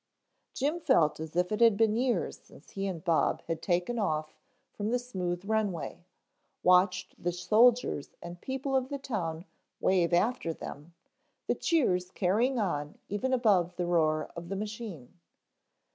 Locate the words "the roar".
13.75-14.31